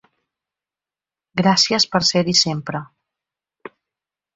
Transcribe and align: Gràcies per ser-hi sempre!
Gràcies 1.43 1.87
per 1.95 2.03
ser-hi 2.13 2.37
sempre! 2.43 2.87